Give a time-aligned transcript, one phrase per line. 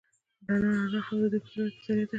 [0.45, 2.09] د رڼا رڼا هم د دوی په زړونو کې ځلېده.